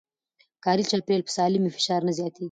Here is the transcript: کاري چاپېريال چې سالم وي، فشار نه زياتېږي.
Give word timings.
کاري 0.65 0.83
چاپېريال 0.91 1.21
چې 1.27 1.31
سالم 1.37 1.61
وي، 1.63 1.73
فشار 1.77 2.01
نه 2.07 2.11
زياتېږي. 2.17 2.39